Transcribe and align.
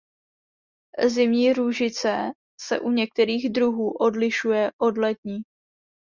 Zimní 1.07 1.53
růžice 1.53 2.31
se 2.61 2.79
u 2.79 2.89
některých 2.91 3.49
druhů 3.51 3.91
odlišuje 3.91 4.71
od 4.77 4.97
letní. 4.97 5.37